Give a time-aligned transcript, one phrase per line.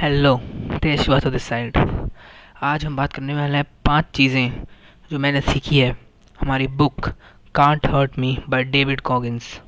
[0.00, 0.34] Hello
[0.82, 1.76] Tej Srivastava this side
[2.62, 4.52] आज हम बात करने वाले हैं पाँच चीज़ें
[5.10, 5.96] जो मैंने सीखी है
[6.40, 7.08] हमारी book
[7.54, 9.60] can't hurt me by David Goggins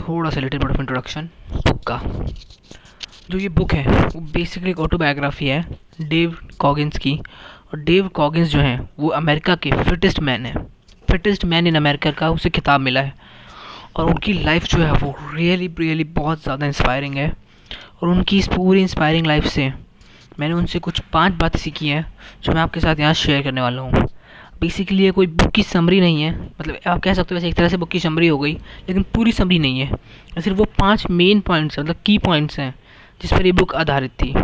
[0.00, 2.00] थोड़ा सा little bit of introduction book का.
[3.30, 5.64] जो ये बुक है, वो बेसिकली एक ऑटोबायोग्राफी है
[6.00, 7.20] डेव कॉगिंस की.
[7.74, 10.54] और डेव कॉगिंस जो हैं, वो अमेरिका के फिटेस्ट मैन है.
[11.10, 13.14] फिटेस्ट मैन इन अमेरिका का उसे खिताब मिला है.
[13.96, 17.49] और उनकी लाइफ जो है, वो रियली रियली बहुत ज़्यादा इंस्पायरिंग है.
[18.02, 19.72] और उनकी इस पूरी इंस्पायरिंग लाइफ से
[20.40, 22.12] मैंने उनसे कुछ पाँच बातें सीखी हैं,
[22.44, 23.92] जो मैं आपके साथ यहाँ शेयर करने वाला हूँ।
[24.60, 27.54] बेसिकली ये कोई बुक की समरी नहीं है मतलब आप कह सकते हो वैसे एक
[27.54, 28.52] तरह से बुक की समरी हो गई,
[28.88, 29.96] लेकिन पूरी समरी नहीं है।
[30.40, 32.74] सिर्फ़ वो पाँच मेन पॉइंट्स मतलब की पॉइंट्स हैं,
[33.22, 34.34] जिस पर ये बुक आधारित थी।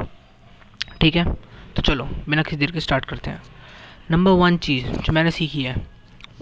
[1.00, 1.24] ठीक है?
[1.76, 3.42] तो चलो, बिना किसी देर के स्टार्ट करते हैं।
[4.10, 5.86] नंबर वन चीज़ जो मैंने सीखी है,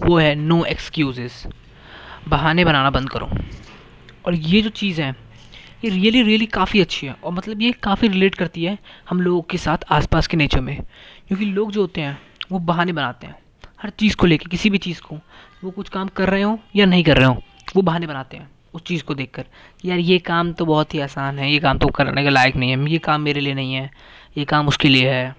[0.01, 1.47] वो है नो एक्सक्यूज़
[2.27, 3.29] बहाने बनाना बंद करो।
[4.25, 5.24] और ये जो चीज़ है
[5.85, 8.77] ये रियली रियली काफ़ी अच्छी है और मतलब ये काफ़ी रिलेट करती है
[9.09, 10.75] हम लोगों के साथ आसपास के नेचर में।
[11.27, 12.17] क्योंकि लोग जो होते हैं,
[12.51, 13.35] वो बहाने बनाते हैं।
[13.81, 15.15] हर चीज़ को लेकर किसी भी चीज़ को,
[15.63, 17.41] वो कुछ काम कर रहे हो या नहीं कर रहे हो,
[17.75, 19.45] वो बहाने बनाते हैं उस चीज़ को देख कर
[19.85, 22.71] यार, ये काम तो बहुत ही आसान है, ये काम तो करने के लायक नहीं
[22.71, 23.89] है, ये काम मेरे लिए नहीं है,
[24.37, 25.29] ये काम उसके लिए है।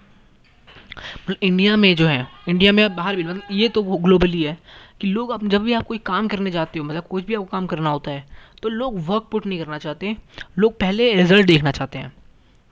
[0.98, 4.58] मतलब इंडिया में जो है इंडिया में बाहर भी मतलब ये तो ग्लोबली है
[5.00, 7.44] कि लोग आप, जब भी आप कोई काम करने जाते हो मतलब कुछ भी आपको
[7.44, 8.25] काम करना होता है
[8.62, 10.16] तो लोग वर्क पुट नहीं करना चाहते,
[10.58, 12.12] लोग पहले रिज़ल्ट देखना चाहते हैं।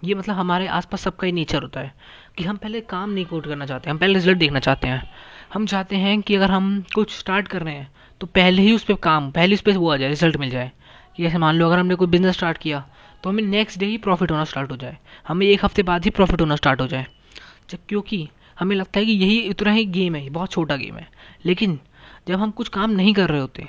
[0.04, 1.94] ये मतलब हमारे आसपास सबका ही नेचर होता है
[2.38, 5.10] कि हम पहले काम नहीं कोट करना चाहते, हम पहले रिज़ल्ट देखना चाहते हैं।
[5.54, 8.84] हम चाहते हैं कि अगर हम कुछ स्टार्ट कर रहे हैं तो पहले ही उस
[8.84, 10.70] पर काम, पहले उस पर वो आ जाए रिज़ल्ट मिल जाए।
[11.16, 12.84] कि जैसे मान लो, अगर हमने कोई बिज़नेस स्टार्ट किया
[13.22, 14.96] तो हमें नेक्स्ट डे ही प्रॉफिट होना स्टार्ट हो जाए।
[15.28, 17.06] हमें एक हफ़्ते बाद ही प्रॉफिट होना स्टार्ट हो जाए।
[17.70, 21.08] जब क्योंकि हमें लगता है कि यही इतना ही गेम है, बहुत छोटा गेम है।
[21.44, 21.78] लेकिन
[22.28, 23.68] जब हम कुछ काम नहीं कर रहे होते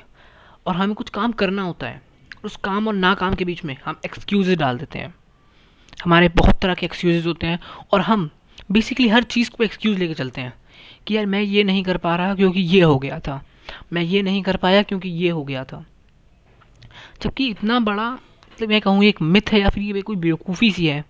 [0.65, 2.01] और हमें कुछ काम करना होता है,
[2.43, 5.13] उस काम और ना काम के बीच में हम एक्सक्यूज़ डाल देते हैं।
[6.03, 7.59] हमारे बहुत तरह के एक्सक्यूज़ होते हैं
[7.93, 8.29] और हम
[8.71, 10.53] बेसिकली हर चीज़ को एक्सक्यूज़ लेके चलते हैं
[11.07, 13.41] कि यार मैं ये नहीं कर पा रहा क्योंकि ये हो गया था।
[13.93, 15.85] मैं ये नहीं कर पाया क्योंकि ये हो गया था।
[17.23, 20.85] जबकि इतना बड़ा मतलब मैं कहूँ एक मिथ है या फिर ये कोई बेवकूफ़ी सी
[20.87, 21.03] है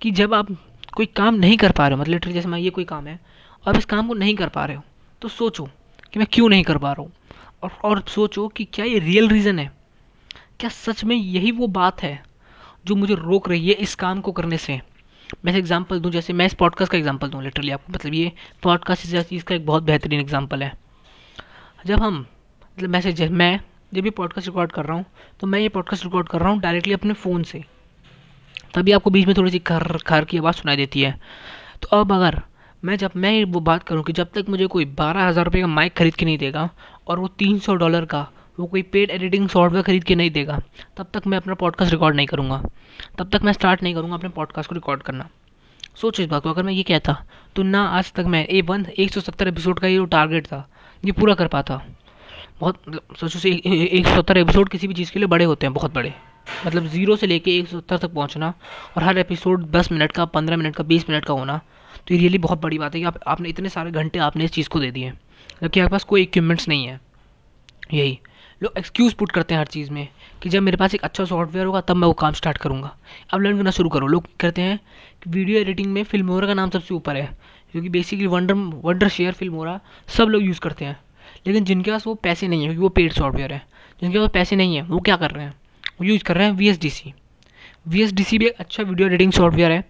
[0.00, 0.48] कि जब आप
[0.96, 3.18] कोई काम नहीं कर पा रहे हो मतलब लिटरली जैसे मैं ये कोई काम है,
[3.64, 4.82] और आप इस काम को नहीं कर पा रहे हो
[5.22, 5.68] तो सोचो
[6.12, 7.12] कि मैं क्यों नहीं कर पा रहा हूँ।
[7.64, 9.70] और, और सोचो कि क्या ये रियल रीज़न है?
[10.60, 12.22] क्या सच में यही वो बात है
[12.86, 14.80] जो मुझे रोक रही है इस काम को करने से?
[15.44, 18.32] मैं एग्जांपल दूँ जैसे मैं इस पॉडकास्ट का एग्जांपल दूँ लिटरली आपको मतलब ये
[18.62, 20.72] पॉडकास्ट इस चीज़ का एक बहुत बेहतरीन एग्जांपल है।
[21.86, 23.58] जब हम मतलब मैसेज मैं
[23.94, 25.04] जब भी पॉडकास्ट रिकॉर्ड कर रहा हूँ
[25.40, 27.64] तो मैं ये पॉडकास्ट रिकॉर्ड कर रहा हूँ डायरेक्टली अपने फ़ोन से।
[28.74, 31.18] तभी आपको बीच में थोड़ी सी खर खर की आवाज़ सुनाई देती है।
[31.82, 32.40] तो अब अगर
[32.82, 35.66] मैं जब मैं वो बात करूँ कि जब तक मुझे कोई बारह हज़ार रुपये का
[35.66, 36.68] माइक खरीद के नहीं देगा
[37.06, 38.26] और वो तीन सौ डॉलर का,
[38.60, 40.60] वो कोई पेड एडिटिंग सॉफ्टवेयर खरीद के नहीं देगा।
[40.96, 42.62] तब तक मैं अपना पॉडकास्ट रिकॉर्ड नहीं करूँगा।
[43.18, 45.28] तब तक मैं स्टार्ट नहीं करूँगा अपने पॉडकास्ट को रिकॉर्ड करना।
[45.96, 47.16] सोचो इस बात को, अगर मैं ये कहता
[47.56, 50.46] तो ना आज तक मैं, ए वन एक सौ सत्तर एपिसोड का ये जो टारगेट
[50.46, 50.68] था,
[51.04, 51.80] ये पूरा कर पाता।
[52.60, 52.82] बहुत
[53.20, 55.94] सोचो से एक सौ सत्तर एपिसोड किसी भी चीज़ के लिए बड़े होते हैं, बहुत
[55.94, 56.12] बड़े।
[56.66, 58.52] मतलब ज़ीरो से लेके एक सौ सत्तर तक पहुँचना
[58.96, 61.60] और हर एपिसोड दस मिनट का, पंद्रह मिनट का, बीस मिनट का होना
[61.98, 64.52] तो ये रियली बहुत बड़ी बात है कि आप, आपने इतने सारे घंटे आपने इस
[64.52, 65.12] चीज़ को दे दिए।
[65.62, 67.00] जबकि आपके पास कोई इक्विपमेंट्स नहीं है।
[67.94, 68.18] यही।
[68.62, 70.08] लोग एक्सक्यूज़ पुट करते हैं हर चीज़ में
[70.42, 72.96] कि जब मेरे पास एक अच्छा सॉफ्टवेयर होगा, तब मैं वो काम स्टार्ट करूँगा।
[73.30, 74.78] अब लर्न करना शुरू करो। लोग कहते हैं
[75.22, 77.26] कि वीडियो एडिटिंग में फिल्मोरा का नाम सबसे ऊपर है,
[77.72, 80.96] क्योंकि basically wonder Wondershare Filmora सब लोग यूज़ करते हैं।
[81.46, 83.62] लेकिन जिनके पास वो पैसे नहीं है, क्योंकि वो पेड सॉफ्टवेयर है,
[84.02, 85.54] जिनके पास पैसे नहीं है, वो क्या कर रहे हैं?
[86.00, 87.14] वो यूज़ कर रहे हैं V S D C
[87.88, 89.80] V S D C भी एक अच्छा वीडियो एडिटिंग सॉफ्टवेयर है।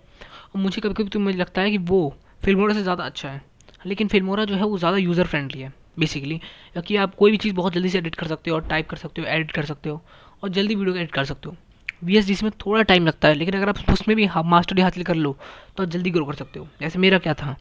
[0.54, 3.42] और मुझे कभी कभी तो मुझे लगता है कि वो फिल्मोरा से ज़्यादा अच्छा है।
[3.86, 6.38] लेकिन फिल्मोरा जो है वो ज़्यादा यूज़र फ्रेंडली है बेसिकली
[6.72, 8.96] क्योंकि आप कोई भी चीज़ बहुत जल्दी से एडिट कर सकते हो, और टाइप कर
[8.96, 10.00] सकते हो एडिट कर सकते हो,
[10.42, 11.56] और जल्दी वीडियो एडिट कर सकते हो।
[12.04, 15.14] वी एस में थोड़ा टाइम लगता है, लेकिन अगर आप उसमें भी मास्टरी हासिल कर
[15.16, 15.36] लो
[15.76, 17.56] तो आप जल्दी ग्रो कर सकते हो। जैसे मेरा क्या था,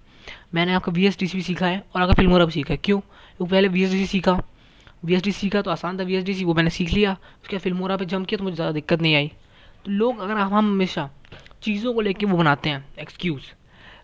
[0.55, 2.99] मैंने आपका वी एस भी सीखा है, और अगर फिल्मोरा भी सीखा है। क्यों?
[2.99, 4.39] क्योंकि पहले वी एस डी सीखा।
[5.05, 7.11] वी एस डी सीखा तो आसान था वी एस डी सी, वो मैंने सीख लिया।
[7.11, 9.31] उसके बाद फिल्मोरा पे जम किया तो मुझे ज़्यादा दिक्कत नहीं आई।
[9.85, 11.09] तो लोग, अगर हम हमेशा
[11.63, 13.43] चीज़ों को लेके वो बनाते हैं एक्सक्यूज़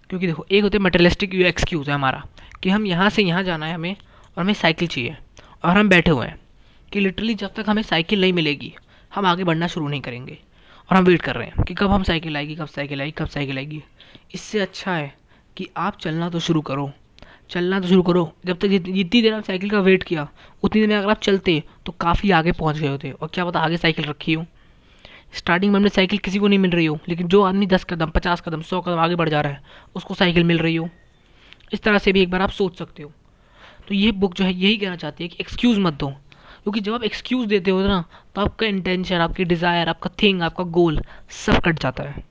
[0.09, 2.23] क्योंकि देखो, एक होते हैं मटेरियलिस्टिक एक्सक्यूज़ है हमारा,
[2.63, 3.95] कि हम यहाँ से यहाँ जाना है हमें,
[4.37, 5.17] और हमें साइकिल चाहिए,
[5.65, 6.39] और हम बैठे हुए हैं,
[6.91, 8.73] कि लिटरली जब तक हमें साइकिल नहीं मिलेगी,
[9.11, 10.37] हम आगे बढ़ना शुरू नहीं करेंगे,
[10.89, 13.27] और हम वेट कर रहे हैं, कि कब हम साइकिल आएगी, कब साइकिल आएगी, कब
[13.27, 13.81] साइकिल आएगी।
[14.33, 15.13] इससे अच्छा है
[15.57, 16.91] कि आप चलना तो शुरू करो,
[17.49, 20.27] चलना तो शुरू करो। जब तक जितनी देर आप साइकिल का वेट किया,
[20.63, 23.59] उतनी देर में अगर आप चलते तो काफ़ी आगे पहुँच गए होते और क्या पता
[23.59, 24.45] आगे साइकिल रखी हो।
[25.33, 28.09] स्टार्टिंग में हमने साइकिल किसी को नहीं मिल रही हो, लेकिन जो आदमी दस कदम,
[28.09, 29.61] पचास कदम, सौ कदम आगे बढ़ जा रहा है,
[29.95, 30.89] उसको साइकिल मिल रही हो।
[31.73, 33.11] इस तरह से भी एक बार आप सोच सकते हो।
[33.87, 36.07] तो ये बुक जो है, यही कहना चाहती है कि एक्सक्यूज़ मत दो।
[36.63, 38.03] क्योंकि जब आप एक्सक्यूज़ देते हो ना
[38.35, 42.23] तो आपका इंटेंशन आपकी डिज़ायर आपका थिंग आपका गोल सब कट जाता है।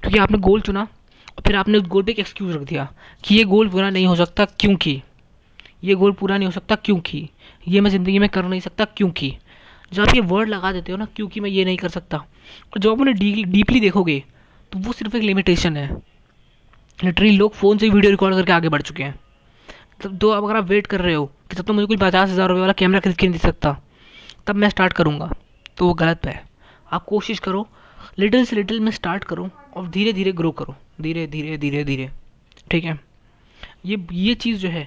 [0.00, 2.92] क्योंकि आपने गोल चुना और फिर आपने उस गोल पर एक एक्सक्यूज रख दिया
[3.24, 5.02] कि ये गोल पूरा नहीं हो सकता, क्योंकि।
[5.84, 7.28] ये गोल पूरा नहीं हो सकता, क्योंकि।
[7.68, 9.36] ये मैं ज़िंदगी में कर नहीं सकता, क्योंकि।
[9.92, 12.78] जब आप ये वर्ड लगा देते हो ना क्योंकि मैं ये नहीं कर सकता। और
[12.78, 13.16] जब आप उन्हें
[13.50, 14.22] डीपली देखोगे
[14.72, 15.88] तो वो सिर्फ़ एक लिमिटेशन है।
[16.98, 19.18] लिटरली लोग फ़ोन से वीडियो रिकॉर्ड करके आगे बढ़ चुके हैं।
[20.02, 22.30] तब तो अब अगर आप वेट कर रहे हो कि तब तो मुझे कोई पचास
[22.30, 23.76] हज़ार रुपये वाला कैमरा खरीद के नहीं दे सकता,
[24.46, 25.30] तब मैं स्टार्ट करूँगा।
[25.78, 26.42] तो वो गलत है।
[26.88, 27.66] आप कोशिश करो
[28.18, 32.10] लिटिल से लिटिल में स्टार्ट करो और धीरे धीरे ग्रो करो। धीरे धीरे धीरे धीरे।
[32.70, 32.98] ठीक है?
[33.86, 34.86] ये ये चीज़ जो है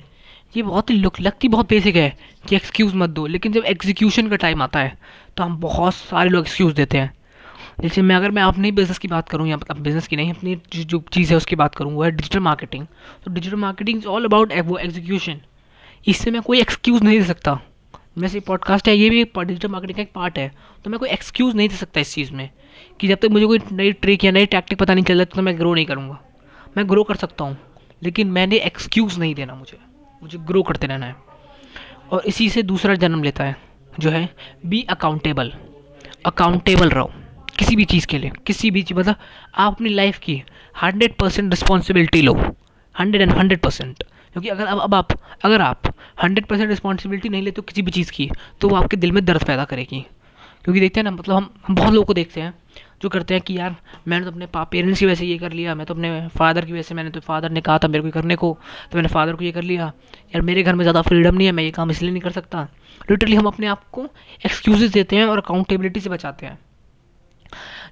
[0.56, 2.18] ये बहुत ही लुक, लगती बहुत बेसिक है
[2.48, 4.98] कि एक्सक्यूज़ मत दो। लेकिन जब एग्जीक्यूशन का टाइम आता है
[5.38, 7.14] तो हम बहुत सारे लोग एक्सक्यूज़ देते हैं।
[7.82, 10.56] जैसे मैं, अगर मैं अपने बिज़नेस की बात करूँ या मतलब बिज़नेस की नहीं, अपनी
[10.76, 12.86] जो चीज़ है उसकी बात करूँ, वो है डिजिटल मार्केटिंग
[13.26, 15.42] तो digital marketing is all about वो एग्जीक्यूशन
[16.08, 17.60] इससे मैं कोई एक्सक्यूज़ नहीं दे सकता।
[18.18, 20.52] वैसे पॉडकास्ट है, ये भी डिजिटल मार्केटिंग का एक पार्ट है।
[20.86, 22.50] तो मैं कोई एक्सक्यूज़ नहीं दे सकता इस चीज़ में
[23.00, 25.42] कि जब तक मुझे कोई नई ट्रिक या नई टैक्टिक पता नहीं चल रहा तो
[25.42, 26.20] मैं ग्रो नहीं करूँगा।
[26.78, 27.58] मैं ग्रो कर सकता हूँ,
[28.04, 29.78] लेकिन मैंने एक्सक्यूज़ नहीं देना मुझे।
[30.26, 31.16] मुझे ग्रो करते रहना है।
[32.12, 33.56] और इसी से दूसरा जन्म लेता है,
[34.00, 34.30] जो है
[34.66, 35.52] बी अकाउंटेबल
[36.26, 37.12] अकाउंटेबल रहो,
[37.60, 39.16] किसी भी चीज़ के लिए, किसी भी चीज़ मतलब
[39.56, 40.42] आप अपनी लाइफ की
[40.82, 42.34] हंड्रेड परसेंट रिस्पॉन्सिबिलिटी लो
[42.96, 45.08] हंड्रेड एंड हंड्रेड परसेंट क्योंकि अगर अब अब आप,
[45.44, 45.82] अगर आप
[46.24, 48.30] हंड्रेड परसेंट रिस्पॉन्सिबिलिटी नहीं लेते किसी भी चीज़ की
[48.62, 50.06] तो वो आपके दिल में दर्द पैदा करेगी।
[50.64, 51.36] क्योंकि देखते हैं ना मतलब
[51.68, 52.54] हम बहुत लोगों को देखते हैं
[53.02, 53.76] जो करते हैं कि यार,
[54.08, 56.66] मैंने तो अपने पा पेरेंट्स की वजह से ये कर लिया, मैं तो अपने फादर
[56.66, 58.58] की वजह से मैंने तो फादर ने कहा था मेरे को करने को
[58.92, 59.86] तो मैंने फादर को ये कर लिया।
[60.26, 62.68] यार, मेरे घर में ज़्यादा फ्रीडम नहीं है, मैं ये काम इसलिए नहीं कर सकता।
[63.02, 64.08] लिटरली हम अपने आप को
[64.46, 66.58] एक्सक्यूज़ देते हैं और अकाउंटेबिलिटी से बचाते हैं।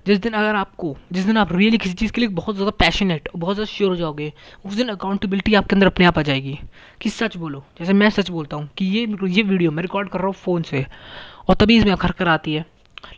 [0.07, 3.27] जिस दिन अगर आपको, जिस दिन आप रियली किसी चीज़ के लिए बहुत ज़्यादा पैशनेट
[3.27, 4.31] और बहुत ज़्यादा श्योर हो जाओगे,
[4.65, 6.57] उस दिन अकाउंटेबिलिटी आपके अंदर अपने आप आ जाएगी।
[7.01, 10.19] कि सच बोलो, जैसे मैं सच बोलता हूँ कि ये ये वीडियो मैं रिकॉर्ड कर
[10.19, 10.85] रहा हूँ फ़ोन से
[11.49, 12.65] और तभी इसमें अखर कर आती है।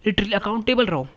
[0.05, 1.07] लिटरली अकाउंटेबल रहो।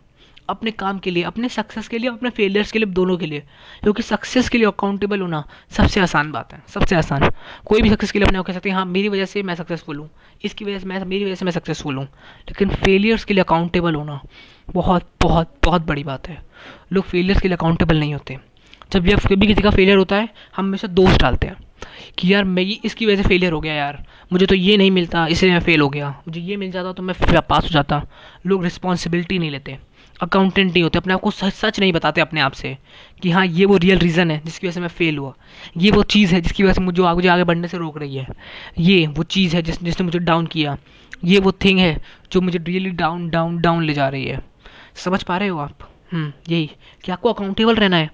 [0.49, 3.39] अपने काम के लिए, अपने सक्सेस के लिए, अपने फेलियर्स के लिए, दोनों के लिए।
[3.83, 7.29] क्योंकि सक्सेस के लिए अकाउंटेबल होना सबसे आसान बात है, सबसे आसान।
[7.65, 9.97] कोई भी सक्सेस के लिए अपने कह सकते हैं हाँ मेरी वजह से मैं सक्सेसफुल
[9.97, 10.09] हूँ।
[10.43, 13.95] इसकी वजह से मैं, मेरी वजह से मैं सक्सेसफुल हूँ। लेकिन फेलियर्स के लिए अकाउंटेबल
[13.95, 14.21] होना
[14.73, 16.37] बहुत बहुत बहुत बड़ी बात है।
[16.93, 18.37] लोग फेलियर्स के लिए अकाउंटेबल नहीं होते।
[18.91, 21.55] जब भी कभी किसी का फेलियर होता है, हम हमेशा दोष डालते हैं
[22.17, 24.03] कि यार, मैं ये, इसकी वजह से फेलियर हो गया यार।
[24.33, 27.03] मुझे तो ये नहीं मिलता इसलिए मैं फेल हो गया। मुझे ये मिल जाता तो
[27.03, 28.01] मैं पास हो जाता।
[28.45, 29.77] लोग रिस्पॉन्सिबिलिटी नहीं लेते।
[30.21, 32.77] अकाउंटेंट नहीं होते अपने आप को सच सच नहीं बताते अपने आप से
[33.21, 35.33] कि हाँ ये वो रियल रीज़न है जिसकी वजह से मैं फेल हुआ।
[35.77, 38.27] ये वो चीज़ है जिसकी वजह से मुझे मुझे आगे बढ़ने से रोक रही है।
[38.79, 40.77] ये वो चीज़ है जिस जिसने मुझे डाउन किया।
[41.23, 42.01] ये वो थिंग है
[42.31, 44.41] जो मुझे रियली डाउन डाउन डाउन ले जा रही है।
[44.95, 45.89] समझ पा रहे हो आप?
[46.11, 46.69] हम्म, यही
[47.03, 48.09] कि आपको अकाउंटेबल रहना है।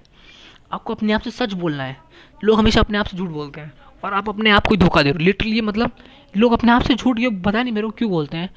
[0.72, 1.96] आपको अपने आप से सच बोलना है।
[2.44, 3.72] लोग हमेशा अपने आप से झूठ बोलते हैं
[4.04, 5.96] और आप अपने आप को ही धोखा दे रहे हो। लिटरली मतलब
[6.36, 8.50] लोग अपने आप से झूठ ये पता नहीं मेरे को क्यों बोलते हैं।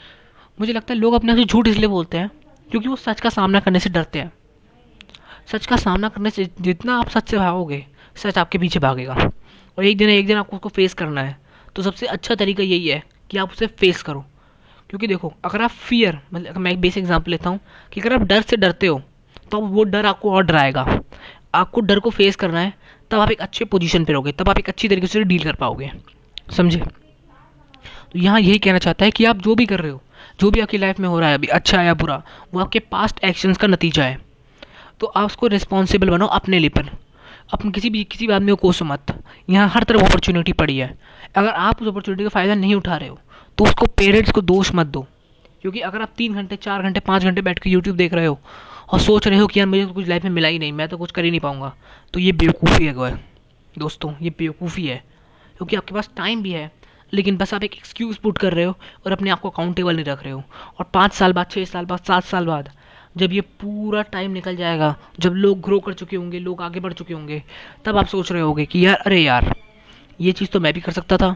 [0.60, 2.32] मुझे लगता है लोग अपने आप से झूठ इसलिए बोलते हैं
[2.72, 4.32] क्योंकि वो सच का सामना करने से डरते हैं।
[5.52, 7.86] सच का सामना करने से जितना आप सच से भागोगे,
[8.16, 9.14] सच आपके पीछे भागेगा।
[9.78, 11.38] और एक दिन एक दिन आपको उसको फेस करना है।
[11.76, 14.26] तो सबसे अच्छा तरीका यही है कि आप उसे फेस करो।
[14.90, 17.60] क्योंकि देखो, अगर आप फियर मतलब मैं एक बेसिक एग्ज़ाम्पल लेता हूँ
[17.94, 19.02] कि अगर आप डर से डरते हो
[19.52, 20.86] तो वो डर आपको और डराएगा।
[21.56, 22.74] आपको डर को फेस करना है,
[23.12, 25.56] तब आप एक अच्छे पोजीशन पे रहोगे, तब आप एक अच्छी तरीके से डील कर
[25.56, 25.92] पाओगे।
[26.52, 26.80] समझे?
[26.80, 30.02] तो यहाँ यही कहना चाहता है कि आप जो भी कर रहे हो
[30.42, 32.22] जो भी आपकी लाइफ में हो रहा है, अभी अच्छा या बुरा,
[32.54, 34.20] वो आपके पास्ट एक्शंस का नतीजा है।
[35.00, 36.90] तो आप उसको रिस्पॉन्सिबल बनाओ अपने लिए पर।
[37.54, 39.14] अपने किसी भी किसी भी आदमी को कोसो मत।
[39.50, 40.98] यहाँ हर तरफ़ अपॉर्चुनिटी पड़ी है।
[41.36, 43.20] अगर आप उस अपॉर्चुनिटी का फ़ायदा नहीं उठा रहे हो
[43.58, 45.06] तो उसको पेरेंट्स को दोष मत दो।
[45.62, 48.40] क्योंकि अगर आप तीन घंटे, चार घंटे, पाँच घंटे बैठ के यूट्यूब देख रहे हो
[48.90, 50.88] और सोच रहे हो कि यार मुझे तो कुछ लाइफ में मिला ही नहीं, मैं
[50.88, 51.74] तो कुछ कर ही नहीं पाऊँगा
[52.14, 52.94] तो ये बेवकूफ़ी है
[53.78, 55.04] दोस्तों, ये बेवकूफ़ी है।
[55.58, 56.72] क्योंकि आपके पास टाइम भी है
[57.14, 60.06] लेकिन बस आप एक एक्सक्यूज़ पुट कर रहे हो और अपने आप को अकाउंटेबल नहीं
[60.06, 60.44] रख रहे हो।
[60.80, 62.70] और पाँच साल बाद छः साल बाद, सात साल बाद,
[63.18, 66.94] जब ये पूरा टाइम निकल जाएगा, जब लोग ग्रो कर चुके होंगे, लोग आगे बढ़
[66.94, 67.44] चुके होंगे,
[67.86, 69.56] तब आप सोच रहे होगे कि यार, अरे यार,
[70.22, 71.36] ये चीज़ तो मैं भी कर सकता था,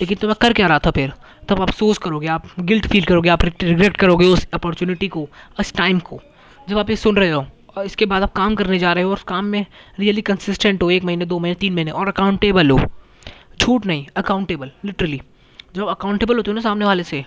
[0.00, 1.12] लेकिन तो मैं कर क्या रहा था फिर?
[1.48, 5.28] तब आप सोच करोगे, आप गिल्ट फील करोगे, आप रिग्रेट करोगे उस अपॉर्चुनिटी को,
[5.60, 6.20] उस टाइम को।
[6.68, 9.10] जब आप ये सुन रहे हो, और इसके बाद आप काम करने जा रहे हो,
[9.10, 9.66] और काम में
[10.00, 12.80] रियली कंसिस्टेंट हो, एक महीने, दो महीने, तीन महीने, और अकाउंटेबल हो
[13.60, 15.20] झूठ नहीं अकाउंटेबल लिटरली
[15.74, 17.24] जब अकाउंटेबल होते हो ना सामने वाले से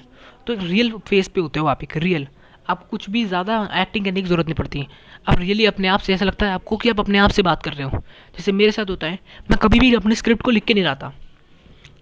[0.48, 2.28] तो एक रियल फेस पे होते हो आप, एक रियल
[2.70, 4.88] आप कुछ भी ज़्यादा एक्टिंग करने की ज़रूरत नहीं पड़ती.
[5.30, 7.64] आप रियली अपने आप से, ऐसा लगता है आपको कि आप अपने आप से बात
[7.64, 8.00] कर रहे हो.
[8.38, 9.20] जैसे मेरे साथ होता है,
[9.52, 11.12] मैं कभी भी अपने स्क्रिप्ट को लिख के नहीं रहा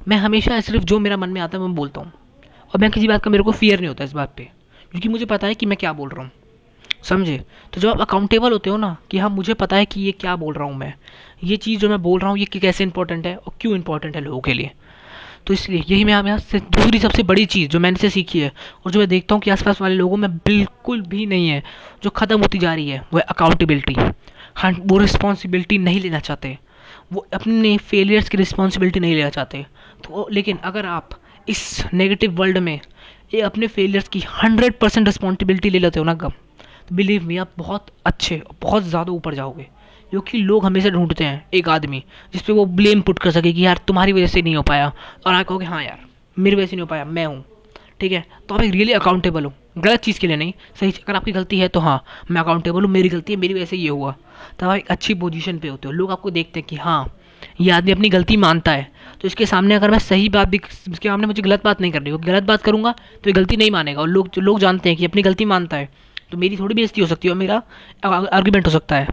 [0.07, 2.11] मैं हमेशा सिर्फ़ जो मेरा मन में आता है, मैं बोलता हूँ.
[2.73, 4.43] और मैं किसी बात का मेरे को फियर नहीं होता इस बात पे.
[4.91, 6.31] क्योंकि मुझे पता है कि मैं क्या बोल रहा हूँ.
[7.05, 7.37] समझे?
[7.73, 10.35] तो जब आप अकाउंटेबल होते हो ना, कि हाँ मुझे पता है कि ये क्या
[10.35, 10.93] बोल रहा हूँ मैं,
[11.43, 14.21] ये चीज़ जो मैं बोल रहा हूँ, ये कैसे इंपॉर्टेंट है और क्यों इंपॉर्टेंट है
[14.21, 14.71] लोगों के लिए?
[15.47, 18.39] तो इसलिए यही मैं आप यहाँ से दूसरी सबसे बड़ी चीज़ जो मैंने से सीखी
[18.39, 18.51] है
[18.85, 21.61] और जो मैं देखता हूँ कि आसपास वाले लोगों में बिल्कुल भी नहीं है,
[22.03, 23.95] जो ख़त्म होती जा रही है, वो है अकाउंटेबिलिटी
[24.55, 26.57] हाँ वो रिस्पॉन्सिबिलिटी नहीं लेना चाहते।
[27.13, 29.65] वो अपने फेलियर्स की रिस्पॉन्सिबिलिटी नहीं लेना चाहते।
[30.03, 31.09] तो लेकिन अगर आप
[31.47, 32.79] इस नेगेटिव वर्ल्ड में
[33.33, 36.33] ये अपने फेलियर्स की हंड्रेड परसेंट रिस्पॉन्सिबिलिटी ले लेते हो ना कब
[36.93, 39.67] बिलीव मी आप बहुत अच्छे, बहुत ज़्यादा ऊपर जाओगे।
[40.11, 43.65] क्योंकि लोग हमेशा ढूंढते हैं, एक आदमी जिस पर वो ब्लेम पुट कर सके कि
[43.65, 44.91] यार, तुम्हारी वजह से नहीं हो पाया।
[45.27, 45.99] और आप कहोगे हाँ यार,
[46.37, 47.43] मेरी वजह से नहीं हो पाया, मैं हूँ।
[47.99, 48.23] ठीक है?
[48.49, 51.59] तो आप एक रियली अकाउंटेबल हो। गलत चीज़ के लिए नहीं, सही अगर आपकी गलती
[51.59, 54.15] है तो हाँ मैं अकाउंटेबल हूँ, मेरी गलती है, मेरी वजह से ये हुआ।
[54.59, 57.17] तब आप एक अच्छी पोजीशन पे होते हो। लोग आपको देखते हैं कि हाँ
[57.61, 60.59] ये आदमी अपनी गलती मानता है। तो इसके सामने अगर मैं सही बात भी,
[60.91, 63.71] इसके सामने मुझे गलत बात नहीं करनी हो गलत बात करूँगा तो ये गलती नहीं
[63.71, 65.89] मानेगा। और लोग लोग जानते हैं कि अपनी गलती मानता है।
[66.31, 67.61] तो मेरी थोड़ी बेइज्जती हो सकती है और मेरा
[68.05, 69.07] आर्ग्यूमेंट हो सकता है।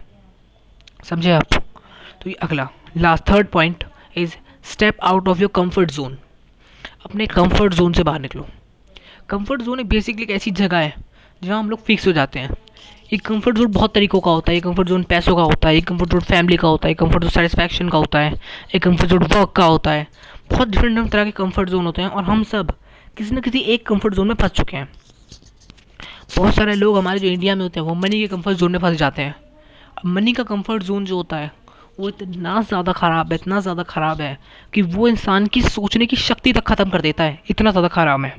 [1.03, 1.53] समझे आप?
[1.53, 2.67] तो ये अगला
[2.97, 3.83] last third point
[4.17, 6.17] is step out of your comfort zone
[7.05, 8.47] अपने कंफर्ट जोन से बाहर निकलो।
[9.29, 10.93] कंफर्ट जोन एक बेसिकली एक ऐसी जगह है,
[11.41, 12.55] जहाँ हम लोग फिक्स हो जाते हैं।
[13.13, 15.75] एक कंफर्ट जोन बहुत तरीक़ों का होता है। एक कंफर्ट जोन पैसों का होता है।
[15.75, 18.39] एक कंफर्ट जोन फैमिली का होता है। एक कंफर्ट जोन सेटिस्फैक्शन का होता है।
[18.75, 20.07] एक कंफर्ट जोन वर्क का होता है।
[20.51, 22.71] बहुत डिफरेंट डिफरेंट तरह के कंफर्ट जोन होते हैं और हम सब
[23.17, 24.87] किसी न किसी एक कंफर्ट जोन में फंस चुके हैं।
[26.37, 28.79] बहुत सारे लोग हमारे जो इंडिया में होते हैं, वो मनी के कंफर्ट जोन में
[28.79, 29.35] फंस जाते हैं।
[30.05, 31.51] मनी का कंफर्ट जोन जो होता है,
[31.99, 34.37] वो इतना ज़्यादा ख़राब है, इतना ज़्यादा ख़राब है
[34.73, 38.25] कि वो इंसान की सोचने की शक्ति तक ख़त्म कर देता है। इतना ज़्यादा ख़राब
[38.25, 38.35] है।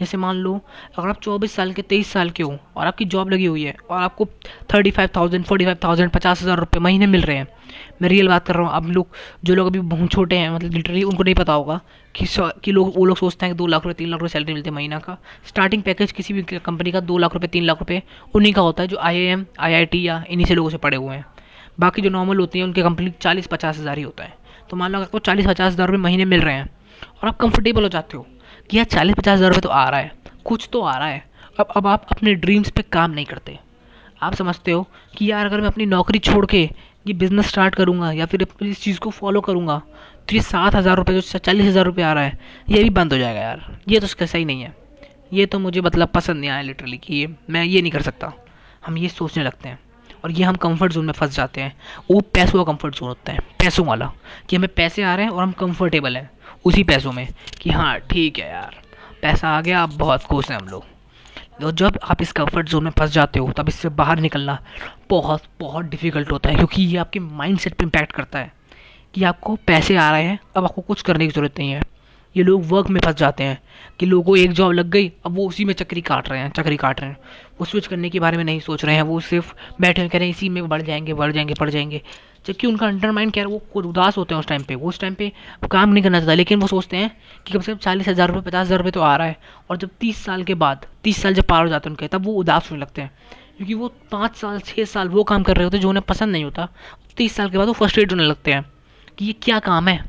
[0.00, 0.60] जैसे मान लो,
[0.98, 3.74] अगर आप चौबीस साल के, तेईस साल के हो, और आपकी जॉब लगी हुई है,
[3.90, 4.26] और आपको
[4.74, 7.48] thirty five thousand forty five thousand पचास हज़ार रुपये महीने मिल रहे हैं।
[8.02, 9.06] मैं रियल बात कर रहा हूँ, अब लोग,
[9.44, 11.80] जो लोग अभी बहुत छोटे हैं मतलब लिटरली उनको नहीं पता होगा
[12.14, 12.26] कि
[12.64, 14.70] कि लोग, वो लोग सोचते हैं कि दो लाख रुपये तीन लाख रुपये सैलरी मिलती
[14.70, 15.16] है महीना का।
[15.46, 18.02] स्टार्टिंग पैकेज किसी भी कंपनी का दो लाख रुपये तीन लाख रुपये
[18.34, 20.70] उन्हीं का होता है, जो आई I am I I T या इन्हीं से लोगों
[20.70, 21.24] से पड़े हुए हैं।
[21.80, 24.38] बाकी जो नॉर्मल होती हैं, उनकी कंपनी चालीस पचास हज़ार ही होता है।
[24.70, 26.68] तो मान लो आपको चालीस पचास हज़ार रुपये महीने मिल रहे हैं,
[27.22, 28.26] और आप कंफर्टेबल हो जाते हो
[28.70, 30.12] कि यार चालीस पचास हज़ार रुपये तो आ रहा है।
[30.44, 31.24] कुछ तो आ रहा है।
[31.60, 33.58] अब अब आप अपने ड्रीम्स पे काम नहीं करते।
[34.22, 34.86] आप समझते हो
[35.16, 36.62] कि यार अगर मैं अपनी नौकरी छोड़ के
[37.06, 39.80] ये बिज़नेस स्टार्ट करूँगा या फिर इस चीज़ को फॉलो करूँगा
[40.20, 43.12] तो ये सात हज़ार रुपये जो चालीस हज़ार रुपये आ रहा है, ये भी बंद
[43.12, 44.74] हो जाएगा यार। ये तो उसका सही नहीं है।
[45.32, 48.32] ये तो मुझे मतलब पसंद नहीं आया लिटरली कि ये, मैं ये नहीं कर सकता।
[48.86, 49.78] हम ये सोचने लगते हैं
[50.24, 51.74] और ये हम कंफर्ट जोन में फंस जाते हैं।
[52.10, 54.12] वो पैसों का कंफर्ट जोन होता है। पैसों वाला
[54.48, 56.30] कि हमें पैसे आ रहे हैं और हम कंफर्टेबल हैं।
[56.64, 57.26] उसी पैसों में
[57.60, 58.80] कि हाँ ठीक है यार,
[59.22, 60.84] पैसा आ गया अब बहुत खुश हैं हम लोग।
[61.60, 64.58] तो जब आप इस कंफर्ट जोन में फंस जाते हो, तब इससे बाहर निकलना
[65.10, 68.52] बहुत बहुत डिफ़िकल्ट होता है, क्योंकि ये आपके माइंड सेट पर इम्पैक्ट करता है
[69.14, 71.82] कि आपको पैसे आ रहे हैं, अब आपको कुछ करने की ज़रूरत नहीं है।
[72.36, 73.58] ये लोग वर्क में फंस जाते हैं
[74.00, 76.50] कि लोगों को एक जॉब लग गई, अब वो उसी में चक्री काट रहे हैं,
[76.50, 77.16] चक्री काट रहे हैं।
[77.60, 80.18] वो स्विच करने के बारे में नहीं सोच रहे हैं, वो सिर्फ़ बैठे हुए कह
[80.18, 82.00] रहे हैं, इसी में बढ़ जाएँगे बढ़ जाएँगे बढ़ जाएँगे।
[82.46, 84.88] जबकि उनका अंडर माइंड क्या है, वो खुद उदास होते हैं उस टाइम पे। वो
[84.88, 85.32] उस टाइम पे
[85.70, 87.10] काम नहीं करना चाहता, लेकिन वो सोचते हैं
[87.46, 89.36] कि कम से कम चालीस हज़ार रुपये पचास हज़ार रुपये तो आ रहा है,
[89.70, 92.24] और जब तीस साल के बाद, तीस साल जब पार हो जाते हैं उनके, तब
[92.26, 93.10] वो उदास होने लगते हैं।
[93.56, 96.32] क्योंकि वो पाँच साल छः साल वो काम कर रहे होते हैं जो उन्हें पसंद
[96.32, 96.68] नहीं होता,
[97.16, 98.64] तीस साल के बाद वो फर्स्ट्रेट होने लगते हैं
[99.18, 100.04] कि ये क्या काम है?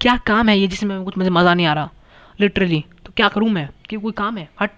[0.00, 1.90] क्या काम है ये जिसमें कुछ मुझे मज़ा नहीं आ रहा?
[2.40, 3.68] लिटरली तो क्या करूँ मैं?
[3.88, 4.48] कि कोई काम है?
[4.60, 4.70] हट।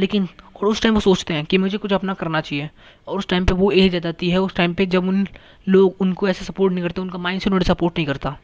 [0.00, 2.68] लेकिन, और उस टाइम वो सोचते हैं कि मुझे कुछ अपना करना चाहिए।
[3.08, 5.26] और उस टाइम पे वो एज आ जाती है, उस टाइम पे जब उन
[5.66, 8.36] लोग उनको ऐसे सपोर्ट नहीं करते, उनका माइंड से उन्हें सपोर्ट नहीं करता,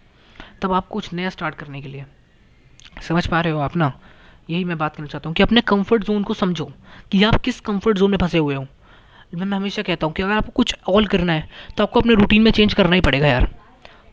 [0.62, 2.04] तब आप कुछ नया स्टार्ट करने के लिए।
[3.02, 3.92] समझ पा रहे हो आप ना?
[4.48, 6.70] यही मैं बात करना चाहता हूँ कि अपने कंफर्ट जोन को समझो
[7.12, 8.66] कि आप किस कंफर्ट जोन में फंसे हुए हो।
[9.34, 12.42] मैं हमेशा कहता हूँ कि अगर आपको कुछ ऑल करना है तो आपको अपने रूटीन
[12.42, 13.48] में चेंज करना ही पड़ेगा यार।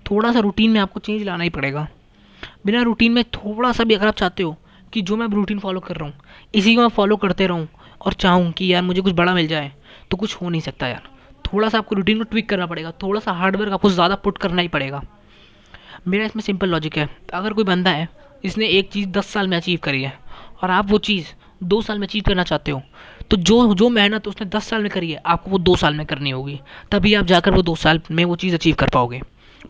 [0.05, 1.87] थोड़ा सा रूटीन में आपको चेंज लाना ही पड़ेगा।
[2.65, 4.55] बिना रूटीन में थोड़ा सा भी अगर आप चाहते हो
[4.93, 6.13] कि जो मैं रूटीन फॉलो कर रहा हूँ,
[6.53, 7.67] इसी को मैं फॉलो करते रहूँ
[8.01, 9.71] और चाहूँ कि यार मुझे कुछ बड़ा मिल जाए
[10.11, 11.09] तो कुछ हो नहीं सकता यार।
[11.45, 14.61] थोड़ा सा आपको रूटीन को ट्विक करना पड़ेगा, थोड़ा सा हार्डवर्क आपको ज़्यादा पुट करना
[14.61, 15.01] ही पड़ेगा।
[16.07, 18.07] मेरा इसमें सिंपल लॉजिक है, अगर कोई बंदा है,
[18.43, 20.13] इसने एक चीज़ दस साल में अचीव करी है,
[20.63, 21.27] और आप वो चीज़
[21.61, 22.81] दो साल में अचीव करना चाहते हो
[23.31, 26.05] तो जो जो मेहनत उसने दस साल में करी है, आपको वो दो साल में
[26.05, 26.59] करनी होगी।
[26.91, 29.21] तभी आप जाकर वो दो साल में वो चीज़ अचीव कर पाओगे।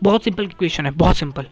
[0.02, 1.46] बहुत सिंपल क्वेश्चन है, बहुत सिंपल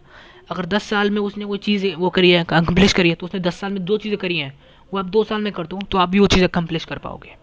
[0.47, 3.39] अगर दस साल में उसने कोई चीज़ वो करी है अकम्प्लिश करी है तो उसने
[3.39, 4.53] दस साल में दो चीज़ें करी हैं,
[4.91, 7.35] वो आप दो साल में कर दो तो आप भी वो चीज़ अकम्प्लिश कर पाओगे।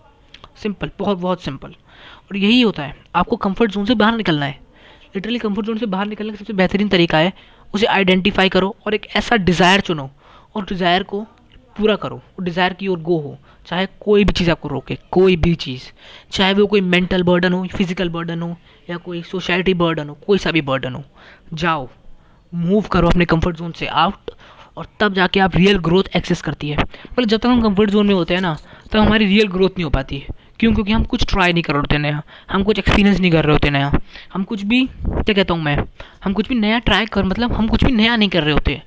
[0.62, 4.58] सिंपल बहुत बहुत सिंपल और यही होता है, आपको कंफर्ट जोन से बाहर निकलना है।
[5.14, 7.32] लिटरली कंफर्ट जोन से बाहर निकलने का सबसे बेहतरीन तरीका है,
[7.74, 10.10] उसे आइडेंटिफाई करो और एक ऐसा डिज़ायर चुनो
[10.56, 11.26] और डिज़ायर को
[11.76, 13.36] पूरा करो डिज़ायर की ओर गो हो,
[13.68, 15.82] चाहे कोई भी चीज़ आपको रोके, कोई भी चीज़।
[16.32, 18.56] चाहे वो कोई मेंटल बर्डन हो फ़िज़िकल बर्डन हो,
[18.88, 21.02] या कोई सोसाइटी बर्डन हो, कोई सा भी बर्डन हो।
[21.54, 21.88] जाओ
[22.52, 24.30] मूव करो अपने कंफर्ट जोन से आउट
[24.76, 28.06] और तब जाके आप रियल ग्रोथ एक्सेस करती है। मतलब जब तक हम कंफर्ट जोन
[28.06, 28.56] में होते हैं ना,
[28.92, 30.22] तब हमारी रियल ग्रोथ नहीं हो पाती।
[30.60, 30.72] क्यों?
[30.74, 33.52] क्योंकि हम कुछ ट्राई नहीं कर रहे होते नया। हम कुछ एक्सपीरियंस नहीं कर रहे
[33.52, 33.92] होते नया।
[34.34, 35.76] हम कुछ भी, क्या कहता हूँ मैं?
[36.24, 38.80] हम कुछ भी नया ट्राई कर मतलब हम कुछ भी नया नहीं कर रहे होते।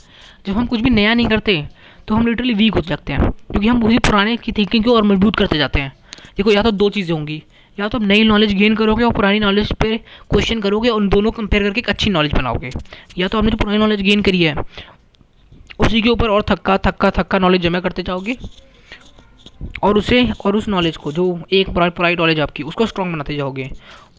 [0.47, 1.63] जब हम कुछ भी नया नहीं करते
[2.07, 5.03] तो हम लिटरली वीक हो जाते हैं। क्योंकि हम वही पुराने की थिंकिंग को और
[5.03, 5.91] मज़बूत करते जाते हैं।
[6.37, 7.41] देखो, या तो दो चीज़ें होंगी।
[7.77, 11.31] या तो आप नई नॉलेज गेन करोगे और पुरानी नॉलेज पे क्वेश्चन करोगे उन दोनों
[11.31, 12.69] कंपेयर करके एक अच्छी नॉलेज बनाओगे।
[13.17, 14.55] या तो आपने जो पुरानी नॉलेज गेन करी है,
[15.79, 18.37] उसी के ऊपर और थक्का थक्का थक्का नॉलेज जमा करते जाओगे
[19.83, 23.69] और उसे, और उस नॉलेज को, जो एक पुरानी नॉलेज आपकी, उसको स्ट्रॉन्ग बनाते जाओगे।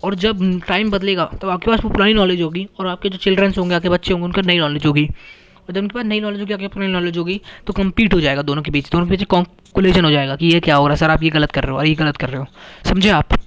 [0.04, 3.58] और जब टाइम बदलेगा तो आपके पास वो पुरानी नॉलेज होगी और आपके जो चिल्ड्रंस
[3.58, 6.52] होंगे, आपके बच्चे होंगे, उनका नई नॉलेज होगी। और जब उनके पास नई नॉलेज होगी,
[6.54, 10.04] आपके पुरानी नॉलेज होगी तो कम्पीट हो जाएगा दोनों के बीच, दोनों के बीच कॉन्कुलेशन
[10.04, 11.78] हो जाएगा कि ये क्या हो रहा है, सर आप ये गलत कर रहे हो,
[11.78, 12.46] और ये गलत कर रहे हो।
[12.84, 13.38] समझे आप?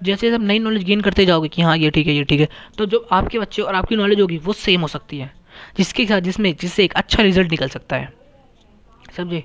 [0.00, 2.40] जैसे जैसे आप नई नॉलेज गेन करते जाओगे कि हाँ ये ठीक है, ये ठीक
[2.40, 5.32] है तो जो आपके बच्चे और आपकी नॉलेज होगी, वो सेम हो सकती है।
[5.76, 8.12] जिसके साथ, जिसमें, जिससे एक अच्छा रिज़ल्ट निकल सकता है।
[9.16, 9.42] समझे?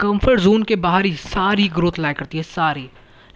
[0.00, 2.88] कंफर्ट जोन के बाहर ही सारी ग्रोथ लाया करती है, सारी।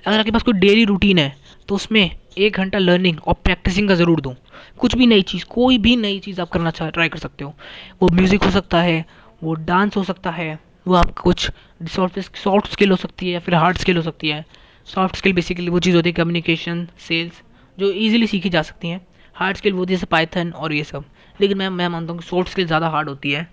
[0.04, 1.36] अगर आपके पास कोई डेली रूटीन है
[1.68, 4.34] तो उसमें एक घंटा लर्निंग और प्रैक्टिसिंग का ज़रूर दूँ।
[4.78, 7.54] कुछ भी नई चीज़, कोई भी नई चीज़ आप करना चाह ट्राई कर सकते हो।
[8.02, 9.04] वो म्यूज़िक हो सकता है,
[9.42, 11.50] वो डांस हो सकता है, वो आपका कुछ
[11.88, 14.44] सॉफ्ट सॉफ्ट स्किल हो सकती है या फिर हार्ड स्किल हो सकती है।
[14.88, 17.42] सॉफ्ट स्किल बेसिकली वो चीज़ होती है कम्युनिकेशन सेल्स
[17.78, 19.00] जो ईजिली सीखी जा सकती हैं।
[19.36, 21.04] हार्ड स्किल वो जैसे पाइथन और ये सब।
[21.38, 23.46] लेकिन मैं मैं मानता हूँ कि सॉफ्ट स्किल ज़्यादा हार्ड होती है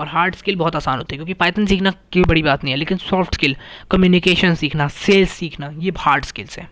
[0.00, 2.78] और हार्ड स्किल बहुत आसान होती है, क्योंकि पाइथन सीखना कोई बड़ी बात नहीं है,
[2.78, 3.56] लेकिन सॉफ्ट स्किल
[3.90, 6.68] कम्युनिकेशन सीखना सेल्स सीखना, ये हार्ड स्किल्स हैं।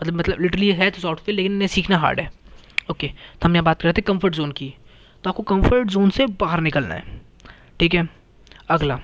[0.00, 2.30] मतलब मतलब लिटरली है तो सॉफ्ट स्किल लेकिन इन्हें सीखना हार्ड है।
[2.90, 4.74] ओके तो हम यहाँ बात कर रहे थे कंफर्ट जोन की।
[5.24, 7.20] तो आपको कंफर्ट जोन से बाहर निकलना है।
[7.80, 8.08] ठीक है?
[8.68, 8.98] अगला,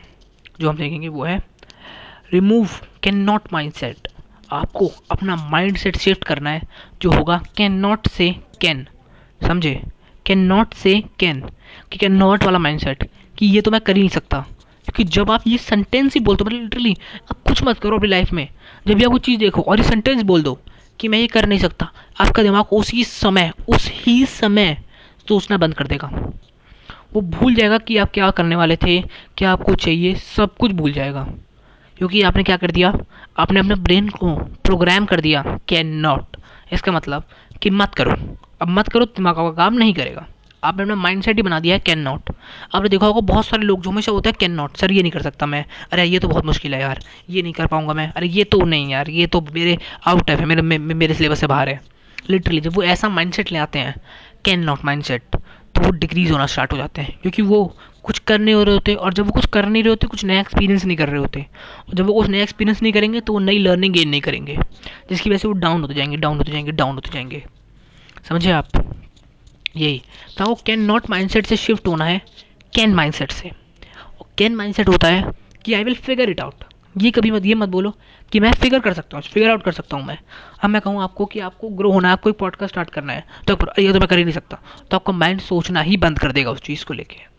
[0.61, 1.39] जो हम देखेंगे वो है
[2.33, 2.69] remove
[3.03, 4.09] can not mind set
[4.53, 6.63] आपको अपना माइंड सेट शिफ्ट करना है,
[7.03, 8.87] जो होगा कैन नॉट से कैन
[9.47, 9.83] समझे?
[10.27, 11.41] कैन नॉट से कैन
[11.93, 13.09] कि कैन नॉट वाला माइंड सेट
[13.39, 14.47] कि ये तो मैं कर ही नहीं सकता।
[14.85, 16.93] क्योंकि जब आप ये सेंटेंस ही बोलते हो मतलब लिटरली
[17.31, 18.49] आप कुछ मत करो अपनी लाइफ में।
[18.87, 20.59] जब भी आप कुछ चीज़ देखो और ये सेंटेंस बोल दो
[21.01, 24.79] कि मैं ये कर नहीं सकता, आपका दिमाग उसी समय, उस ही समय
[25.29, 26.11] सोचना बंद कर देगा।
[27.13, 29.01] वो भूल जाएगा कि आप क्या करने वाले थे,
[29.37, 31.29] क्या आपको चाहिए, सब कुछ भूल जाएगा।
[31.99, 32.93] क्योंकि आपने क्या कर दिया?
[33.39, 34.35] आपने अपने ब्रेन को
[34.65, 36.37] प्रोग्राम कर दिया कैन नॉट
[36.73, 37.25] इसका मतलब
[37.63, 38.17] कि मत करो।
[38.63, 40.27] अब मत करो दिमाग का काम नहीं करेगा।
[40.63, 42.31] आपने अपना माइंड सेट ही बना दिया है कैन नॉट
[42.75, 45.13] आपने देखा होगा बहुत सारे लोग जो हमेशा होता है कैन नॉट सर ये नहीं
[45.13, 48.11] कर सकता मैं। अरे ये तो बहुत मुश्किल है यार। ये नहीं कर पाऊँगा मैं।
[48.13, 51.47] अरे ये तो नहीं यार। ये तो मेरे आउट है मेरे मे, मेरे सिलेबस से
[51.47, 51.81] बाहर है।
[52.31, 53.95] लिटरली जब वो ऐसा माइंड सेट ले आते हैं
[54.45, 57.65] कैन नॉट माइंड सेट तो वो डिक्रीज होना स्टार्ट हो जाते हैं क्योंकि वो
[58.05, 60.41] कुछ कर नहीं रहे होते और जब वो कुछ कर नहीं रहे होते, कुछ नया
[60.41, 61.41] एक्सपीरियंस नहीं कर रहे होते।
[61.89, 64.57] और जब वो कुछ नया एक्सपीरियंस नहीं करेंगे तो वो नई लर्निंग गेन नहीं करेंगे।
[65.11, 67.45] जिसकी वजह से वो डाउन होते जाएँगे डाउन होते जाएँगे डाउन होते जाएँगे।
[68.29, 68.69] समझे आप?
[69.77, 70.03] यही।
[70.39, 72.21] तो वो कैन नॉट माइंडसेट से शिफ्ट होना है
[72.75, 75.33] कैन माइंडसेट से। और कैन माइंडसेट होता है
[75.65, 76.65] कि I will figure it out
[76.97, 77.91] ये कभी मत, ये मत बोलो
[78.33, 80.19] कि मैं फिगर कर सकता हूँ फिगर आउट कर सकता हूँ मैं।
[80.63, 83.25] अब मैं कहूँ आपको कि आपको ग्रो होना है, आपको एक पॉडकास्ट स्टार्ट करना है
[83.49, 84.59] तो ये तो मैं कर ही नहीं सकता।
[84.91, 87.34] तो आपका माइंड सोचना ही बंद कर देगा उस चीज़ को लेके।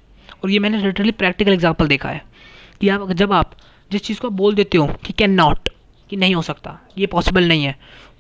[0.46, 2.22] और ये मैंने लिटरली प्रैक्टिकल एग्ज़ाम्पल देखा है
[2.82, 3.52] कि आप, जब आप
[3.92, 5.70] जिस चीज़ को बोल देते हो कि कैन नॉट
[6.10, 7.76] कि नहीं हो सकता, ये पॉसिबल नहीं है,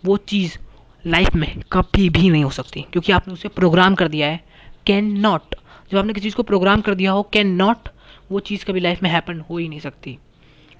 [0.06, 0.58] वो चीज़
[1.04, 4.44] लाइफ में कभी भी नहीं हो सकती, क्योंकि आपने उसे प्रोग्राम कर दिया है
[4.86, 5.56] कैन नॉट
[5.92, 7.90] जब आपने किसी चीज़ को प्रोग्राम कर दिया हो कैन नॉट
[8.32, 10.18] वो चीज़ कभी लाइफ में हैपन हो ही नहीं सकती।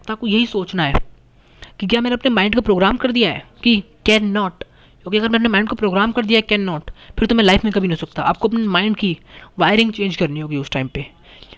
[0.08, 1.04] तो आपको यही सोचना है
[1.80, 4.64] कि क्या मैंने अपने माइंड को प्रोग्राम कर दिया है कि कैन नॉट
[5.04, 7.44] क्योंकि अगर मैंने अपने माइंड को प्रोग्राम कर दिया है कैन नॉट फिर तो मैं
[7.44, 9.18] लाइफ में कभी नहीं हो सकता। आपको अपने माइंड की
[9.60, 11.06] वायरिंग चेंज करनी होगी उस टाइम पे।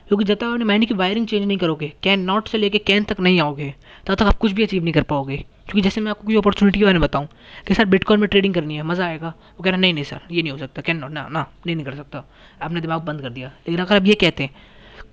[0.07, 3.03] क्योंकि जब तक आपने माइंड की वायरिंग चेंज नहीं करोगे कैन नॉट से लेके कैन
[3.03, 3.73] तक नहीं आओगे
[4.07, 6.79] तब तक आप कुछ भी अचीव नहीं कर पाओगे क्योंकि जैसे मैं आपको कोई अपॉर्चुनिटी
[6.79, 7.27] के बारे में बताऊँ
[7.67, 10.21] कि सर बिटकॉइन में ट्रेडिंग करनी है मज़ा आएगा वो कह रहा नहीं नहीं सर
[10.31, 12.23] ये नहीं हो सकता कैन नॉट ना ना नहीं कर सकता
[12.61, 14.65] आपने दिमाग बंद कर दिया लेकिन अगर आप ये कहते हैं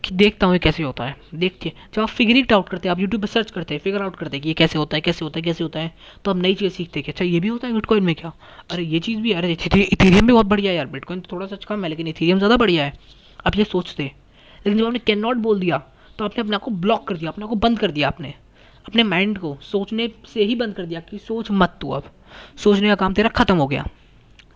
[0.05, 2.95] कि देखता हूँ ये कैसे होता है देखिए जब आप फिगर इट आउट करते हैं
[2.95, 5.01] आप यूट्यूब पर सर्च करते हैं फिगर आउट करते हैं कि ये कैसे होता है
[5.01, 5.93] कैसे होता है कैसे होता है
[6.25, 8.33] तो आप नई चीज़ सीखते हैं कि अच्छा ये भी होता है बिटकॉइन में क्या
[8.71, 11.57] अरे ये चीज़ भी अरे इथेरियम भी बहुत बढ़िया है यार बिटकॉइन तो थोड़ा सा
[11.69, 12.99] कम है लेकिन इथेरियम ज़्यादा बढ़िया है
[13.47, 14.11] आप ये सोचते
[14.66, 15.79] लेकिन जब आपने कैन नॉट बोल दिया
[16.18, 18.35] तो आपने अपने आप को ब्लॉक कर दिया, अपने आप को बंद कर दिया आपने।
[18.88, 22.11] अपने माइंड को सोचने से ही बंद कर दिया कि सोच मत तू अब।
[22.57, 23.85] सोचने का काम तेरा ख़त्म हो गया।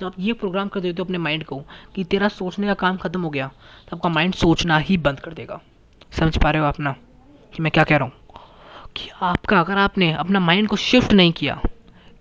[0.00, 1.56] जब आप ये प्रोग्राम कर देते हो अपने माइंड को
[1.94, 3.46] कि तेरा सोचने का काम ख़त्म हो गया
[3.90, 5.60] तो आपका माइंड सोचना ही बंद कर देगा।
[6.12, 6.94] समझ पा रहे हो आप ना?
[7.54, 8.12] कि मैं क्या कह रहा हूँ?
[8.96, 11.60] कि आपका, अगर आपने अपना माइंड को शिफ्ट नहीं किया,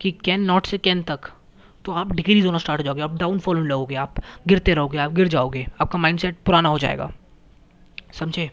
[0.02, 1.30] कि कैन नॉट से कैन तक
[1.86, 4.16] तो आप डिक्रीज होना स्टार्ट हो जाओगे, आप डाउनफॉल होने लगोगे, आप
[4.48, 7.12] गिरते रहोगे, आप गिर जाओगे, आपका माइंडसेट पुराना हो जाएगा।
[8.14, 8.50] समझे?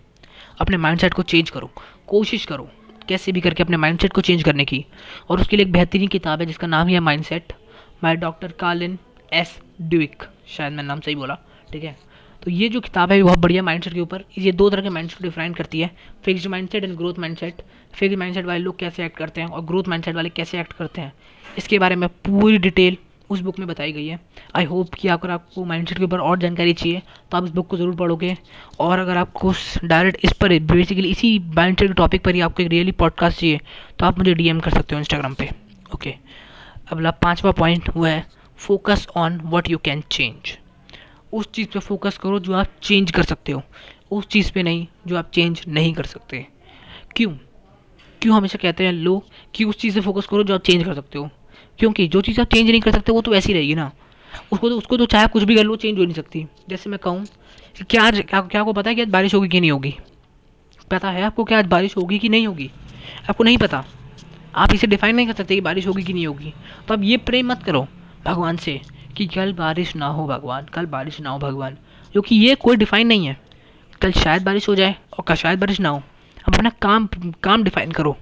[0.60, 1.70] अपने माइंडसेट को चेंज करो।
[2.08, 2.68] कोशिश करो
[3.08, 4.84] कैसे भी करके अपने माइंडसेट को चेंज करने की।
[5.30, 7.52] और उसके लिए एक बेहतरीन किताब है जिसका नाम ही है mindset
[8.02, 8.98] by doctor Carol
[9.32, 11.38] S Dweck शायद मैंने नाम सही बोला,
[11.72, 11.96] ठीक है?
[12.42, 15.18] तो ये जो किताब है बहुत बढ़िया माइंडसेट के ऊपर, ये दो तरह के माइंडसेट
[15.18, 15.90] को डिफाइन करती है।
[16.24, 17.62] Fixed mindset and growth mindset
[17.94, 21.00] fixed mindset वाले लोग कैसे एक्ट करते हैं और ग्रोथ माइंडसेट वाले कैसे एक्ट करते
[21.00, 21.12] हैं?
[21.58, 22.96] इसके बारे में पूरी डिटेल
[23.34, 24.18] उस बुक में बताई गई है।
[24.56, 27.66] आई होप कि अगर आपको माइंडसेट के ऊपर और जानकारी चाहिए तो आप इस बुक
[27.66, 28.36] को ज़रूर पढ़ोगे।
[28.80, 29.52] और अगर आपको
[29.84, 33.60] डायरेक्ट इस पर बेसिकली इसी माइंडसेट के टॉपिक पर ही आपको एक रियली पॉडकास्ट चाहिए
[33.98, 35.50] तो आप मुझे डीएम कर सकते हो इंस्टाग्राम पे।
[35.94, 36.14] ओके
[36.92, 38.24] अगला पांचवा पॉइंट वो है
[38.58, 40.56] focus on what you can change
[41.32, 43.62] उस चीज़ पर फोकस करो जो आप चेंज कर सकते हो।
[44.10, 46.46] उस चीज़ पे नहीं, जो आप चेंज नहीं कर सकते।
[47.16, 47.30] क्यों?
[48.22, 50.94] क्यों हमेशा कहते हैं लोग कि उस चीज़ पे फोकस करो जो आप चेंज कर
[50.94, 51.28] सकते हो?
[51.78, 53.90] क्योंकि जो चीज़ आप चेंज नहीं कर सकते, वो तो ऐसी रहेगी ना।
[54.52, 56.98] उसको तो उसको तो चाहे कुछ भी कर लो चेंज हो नहीं सकती। जैसे मैं
[56.98, 57.24] कहूँ
[57.76, 59.94] कि क्या आज क्या आपको पता है कि आज बारिश होगी कि नहीं होगी?
[60.90, 62.70] पता है आपको क्या आज बारिश होगी कि नहीं होगी?
[63.30, 63.84] आपको नहीं पता।
[64.54, 66.52] आप इसे डिफाइन नहीं कर सकते कि बारिश होगी कि नहीं होगी।
[66.88, 67.86] तो आप ये प्रेम मत करो
[68.24, 68.80] भगवान से
[69.16, 71.76] कि कल बारिश ना हो भगवान, कल बारिश ना हो भगवान।
[72.12, 73.36] क्योंकि ये कोई डिफाइन नहीं है।
[74.02, 76.02] कल शायद बारिश हो जाए और कल शायद बारिश ना हो।
[76.48, 77.08] अब अपना काम
[77.42, 78.16] काम डिफाइन करो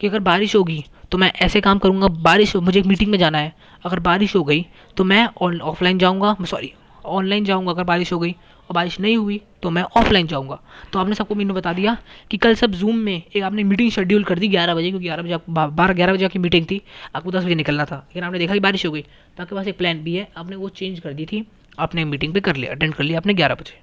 [0.00, 3.38] कि अगर बारिश होगी तो मैं ऐसे काम करूँगा, बारिश, मुझे एक मीटिंग में जाना
[3.38, 3.52] है।
[3.84, 4.66] अगर बारिश हो गई
[4.96, 6.72] तो मैं ऑफलाइन जाऊँगा। सॉरी
[7.06, 10.58] ऑनलाइन जाऊँगा अगर बारिश हो गई और बारिश नहीं हुई तो मैं ऑफलाइन जाऊँगा।
[10.92, 11.96] तो आपने सबको मैंने बता दिया
[12.30, 15.22] कि कल सब जूम में एक आपने मीटिंग शेड्यूल कर दी ग्यारह बजे, क्योंकि ग्यारह
[15.22, 16.80] बजे बारह, ग्यारह बजे आपकी मीटिंग थी।
[17.14, 19.66] आपको दस बजे निकलना था। लेकिन आपने देखा कि बारिश हो गई। तो आपके पास
[19.66, 21.46] एक प्लान भी है। आपने वो चेंज कर दी थी।
[21.78, 23.80] आपने मीटिंग पे कर लिया अटेंड कर लिया आपने ग्यारह बजे।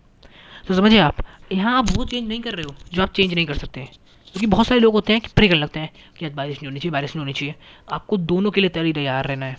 [0.67, 1.15] तो समझिए आप,
[1.51, 3.91] यहाँ आप वो चेंज नहीं कर रहे हो जो आप चेंज नहीं कर सकते हैं।
[4.33, 6.67] क्योंकि बहुत सारे लोग होते हैं कि प्रे कर लगते हैं कि आज बारिश नहीं
[6.67, 7.55] होनी चाहिए, बारिश नहीं होनी चाहिए।
[7.91, 9.57] आपको दोनों के लिए तैयारी तैयार रहना है।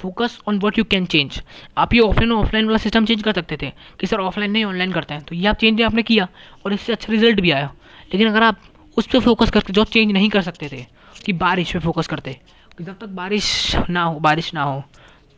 [0.00, 1.40] Focus on what you can change
[1.78, 4.64] आप ये ऑफलाइन और ऑफलाइन वाला सिस्टम चेंज कर सकते थे कि सर ऑफलाइन नहीं
[4.64, 6.28] ऑनलाइन करते हैं। तो ये आप चेंज आपने किया
[6.66, 7.72] और इससे अच्छा रिज़ल्ट भी आया।
[8.12, 8.60] लेकिन अगर आप
[8.96, 10.84] उस पर फोकस करके जो चेंज नहीं कर सकते थे,
[11.26, 12.32] कि बारिश पे फोकस करते,
[12.78, 14.82] कि जब तक बारिश ना हो, बारिश ना हो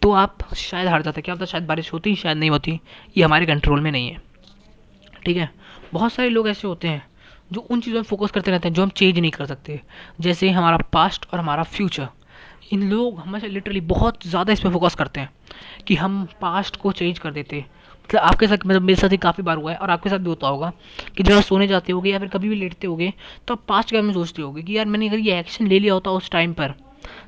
[0.03, 2.79] तो आप शायद हार जाते। क्या होता शायद बारिश होती, शायद नहीं होती।
[3.17, 4.21] ये हमारे कंट्रोल में नहीं है।
[5.25, 5.51] ठीक है?
[5.93, 7.07] बहुत सारे लोग ऐसे होते हैं
[7.51, 9.81] जो उन चीज़ों पर फोकस करते रहते हैं, जो हम चेंज नहीं कर सकते।
[10.21, 12.09] जैसे हमारा पास्ट और हमारा फ्यूचर
[12.73, 15.31] इन लोग हमेशा लिटरली बहुत ज़्यादा इस पर फोकस करते हैं
[15.87, 17.65] कि हम पास्ट को चेंज कर देते।
[18.05, 20.29] मतलब आपके साथ मतलब मेरे साथ ही काफ़ी बार हुआ है और आपके साथ भी
[20.29, 20.73] होता होगा
[21.17, 23.13] कि जब आप सोने जाते होगे या फिर कभी भी लेटते होगे
[23.49, 25.79] तो आप पास्ट के बारे में सोचते होगे कि यार मैंने अगर ये एक्शन ले
[25.79, 26.75] लिया होता उस टाइम पर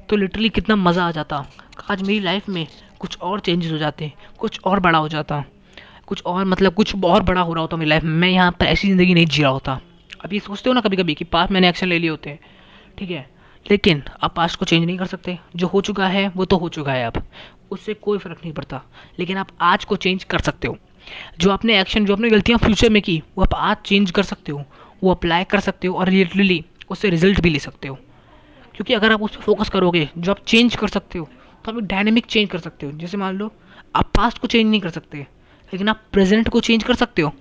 [0.08, 1.44] तो लिटरली कितना मज़ा आ जाता।
[1.90, 2.66] आज मेरी लाइफ में
[3.00, 5.44] कुछ और चेंजेस हो जाते, कुछ और बड़ा हो जाता,
[6.06, 8.66] कुछ और मतलब कुछ और बड़ा हो रहा होता मेरी लाइफ में। मैं यहाँ पर
[8.66, 9.80] ऐसी ज़िंदगी नहीं जी रहा होता।
[10.24, 12.38] अब ये सोचते हो ना कभी कभी कि पास मैंने एक्शन ले लिए होते हैं।
[12.98, 13.30] ठीक है?
[13.70, 16.68] लेकिन आप पास्ट को चेंज नहीं कर सकते। जो हो चुका है, वो तो हो
[16.68, 17.22] चुका है अब।
[17.70, 18.82] उससे कोई फ़र्क नहीं पड़ता।
[19.18, 20.78] लेकिन आप आज को चेंज कर सकते हो।
[21.38, 24.52] जो आपने एक्शन जो आपने गलतियाँ फ्यूचर में की, वो आप आज चेंज कर सकते
[24.52, 24.64] हो।
[25.02, 27.94] वो अप्लाई कर सकते हो और लिटरली उससे रिज़ल्ट भी ले सकते हो।
[28.74, 31.28] क्योंकि अगर आप उस पर फोकस करोगे, जो आप चेंज कर सकते हो
[31.64, 33.52] तो आप एक डायनेमिक चेंज कर सकते हो। जैसे मान लो,
[33.96, 35.18] आप पास्ट को चेंज नहीं कर सकते,
[35.72, 37.32] लेकिन आप प्रेजेंट को चेंज कर सकते हो।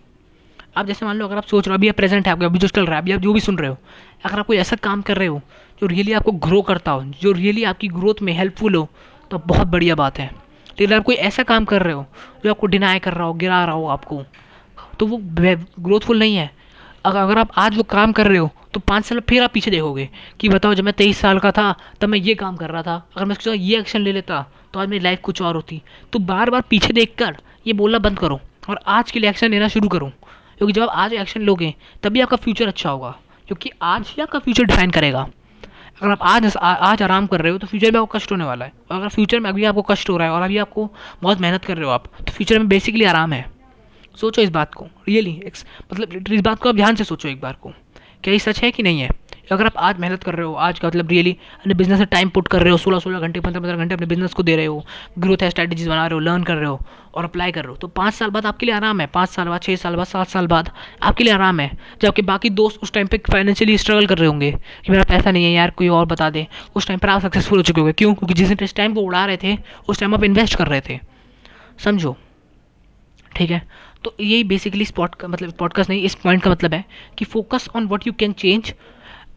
[0.76, 2.68] आप जैसे मान लो, अगर आप सोच रहे हो, अभी प्रेजेंट है आपको, अभी जो
[2.68, 3.78] चल रहा है, अभी आप जो भी सुन रहे हो,
[4.26, 5.42] अगर आप कोई ऐसा काम कर रहे हो,
[5.82, 8.88] जो रियली आपको ग्रो करता हो, जो रियली आपकी ग्रोथ में हेल्पफुल हो
[9.32, 10.30] तो बहुत बढ़िया बात है।
[10.72, 12.06] लेकिन आप कोई ऐसा काम कर रहे हो,
[12.44, 14.24] जो आपको डिनाई कर रहा हो, गिरा रहा हो आपको
[15.00, 16.50] तो वो ग्रोथफुल नहीं है।
[17.06, 19.72] अगर अगर आप आज वो काम कर रहे हो तो पाँच साल फिर आप पीछे
[19.72, 22.82] देखोगे कि बताओ, जब मैं तेईस साल का था, तब मैं ये काम कर रहा
[22.84, 25.82] था, अगर मैं सोचा ये एक्शन ले लेता तो आज मेरी लाइफ कुछ और होती।
[26.14, 29.52] तो बार बार पीछे देख कर ये बोलना बंद करो, और आज के लिए एक्शन
[29.52, 30.12] लेना शुरू करो।
[30.62, 33.10] क्योंकि जब आप आज एक्शन लोगे, तभी आपका फ्यूचर अच्छा होगा।
[33.48, 35.22] क्योंकि आज ही आपका फ्यूचर डिफाइन करेगा।
[36.02, 38.66] अगर आप आज आज आराम कर रहे हो तो फ्यूचर में आपको कष्ट होने वाला
[38.66, 40.90] है। और अगर फ्यूचर में अभी आपको कष्ट हो रहा है और अभी आपको
[41.24, 43.46] बहुत मेहनत कर रहे हो आप तो फ्यूचर में बेसिकली आराम है।
[44.16, 45.40] सोचो इस बात को। रियली
[45.94, 47.74] मतलब इस बात को आप ध्यान से सोचो एक बार को।
[48.24, 49.10] क्या ये सच है कि नहीं है?
[49.52, 52.30] अगर आप आज मेहनत कर रहे हो, आज का मतलब रियली अपने बिज़नेस में टाइम
[52.30, 54.66] पुट कर रहे हो, सोलह सोलह घंटे, पंद्रह पंद्रह घंटे अपने बिज़नेस को दे रहे
[54.66, 54.86] हो
[55.20, 56.80] ग्रोथ है स्ट्रैटेजीज बना रहे हो लर्न कर रहे हो
[57.16, 59.48] और अप्लाई कर रहे हो तो पाँच साल बाद आपके लिए आराम है, पाँच साल
[59.48, 60.72] बाद छः साल बाद, सात साल बाद
[61.04, 64.52] आपके लिए आराम है। जबकि बाकी दोस्त उस टाइम पे फाइनेंशियली स्ट्रगल कर रहे होंगे
[64.86, 67.60] कि मेरा पैसा नहीं है यार, कोई और बता दे, उस टाइम पर आप सक्सेसफुल
[67.60, 68.14] हो चुके होंगे। क्यों?
[68.14, 69.58] क्योंकि जिस टाइम को उड़ा रहे थे,
[69.90, 71.00] उस टाइम आप इन्वेस्ट कर रहे थे।
[71.80, 72.16] समझो?
[73.36, 73.62] ठीक है?
[74.04, 76.84] तो यही बेसिकली का मतलब पॉडकास्ट नहीं, इस पॉइंट का मतलब है
[77.18, 78.74] कि focus on what you can change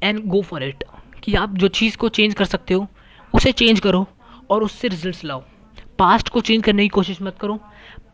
[0.04, 0.84] and go for it
[1.22, 2.86] कि आप जो चीज़ को चेंज कर सकते हो,
[3.34, 4.06] उसे चेंज करो
[4.50, 5.42] और उससे रिजल्ट्स लाओ।
[5.98, 7.60] पास्ट को चेंज करने की कोशिश मत करो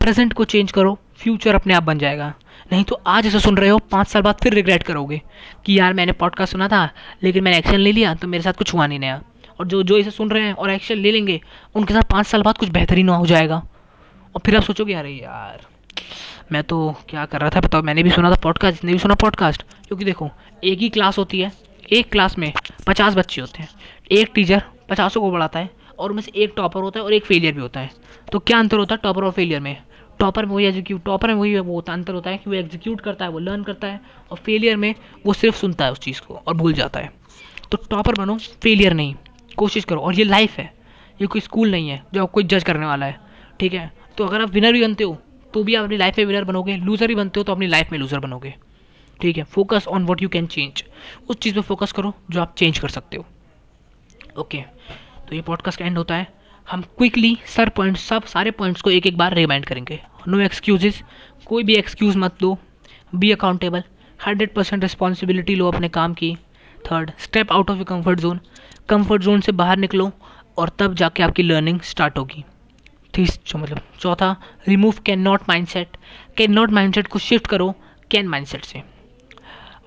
[0.01, 2.33] प्रेजेंट को चेंज करो फ्यूचर अपने आप बन जाएगा।
[2.73, 5.21] नहीं तो आज ऐसा सुन रहे हो, पाँच साल बाद फिर रिग्रेट करोगे
[5.67, 6.89] कि यार मैंने पॉडकास्ट सुना था,
[7.23, 9.21] लेकिन मैंने एक्शन ले लिया तो मेरे साथ कुछ हुआ नहीं नया।
[9.61, 11.41] और जो जो इसे सुन रहे हैं और एक्शन ले लेंगे,
[11.75, 13.57] उनके साथ पाँच साल बाद कुछ बेहतरीन हो जाएगा।
[14.35, 15.67] और फिर आप सोचोगे, अरे यार,
[16.53, 19.15] मैं तो क्या कर रहा था, बताओ, मैंने भी सुना था पॉडकास्ट जिसने भी सुना
[19.15, 20.31] पॉडकास्ट क्योंकि देखो,
[20.65, 21.53] एक ही क्लास होती है
[21.91, 22.53] एक क्लास में
[22.87, 23.69] पचास बच्चे होते हैं।
[24.13, 27.25] एक टीचर पचासों को पढ़ाता है और उनमें से एक टॉपर होता है और एक
[27.25, 27.91] फेलियर भी होता है।
[28.33, 29.77] तो क्या अंतर होता है टॉपर और फेलियर में?
[30.21, 33.01] टॉपर में वही एग्जीक्यूट टॉपर में वही वो होता अंतर होता है कि वो एग्जीक्यूट
[33.01, 34.01] करता है, वो लर्न करता है
[34.31, 34.95] और फेलियर में
[35.27, 37.13] वो सिर्फ़ सुनता है उस चीज़ को और भूल जाता है।
[37.71, 39.15] तो टॉपर बनो, फेलियर नहीं।
[39.59, 40.73] कोशिश करो और ये लाइफ है।
[41.21, 43.19] ये कोई स्कूल नहीं है जो आपको जज करने वाला है।
[43.61, 43.91] ठीक है?
[44.19, 45.19] तो अगर आप विनर भी बनते हो
[45.53, 47.93] तो भी आप अपनी लाइफ में विनर बनोगे। लूज़र भी बनते हो तो अपनी लाइफ
[47.93, 48.55] में लूज़र बनोगे।
[49.23, 50.85] ठीक है focus on what you can change
[51.29, 53.25] उस चीज़ पर फोकस करो जो आप चेंज कर सकते हो.
[54.39, 54.61] ओके
[55.29, 56.27] तो ये पॉडकास्ट का एंड होता है.
[56.67, 60.01] हम क्विकली सर पॉइंट सब सारे पॉइंट्स को एक एक बार रिमाइंड करेंगे.
[60.29, 61.03] नो एक्सक्यूजेस
[61.47, 62.57] कोई भी एक्सक्यूज मत दो
[63.15, 63.83] be accountable
[64.21, 66.37] hundred percent responsibility लो अपने काम की.
[66.85, 68.41] Third step out of your comfort zone
[68.89, 70.11] comfort zone से बाहर निकलो
[70.59, 72.45] और तब जाके आपकी लर्निंग स्टार्ट होगी.
[73.15, 74.31] तीस मतलब चौथा
[74.69, 75.97] remove can not mind set
[76.37, 77.75] can not mind set को शिफ्ट करो.
[78.11, 78.83] कैन माइंड सेट से.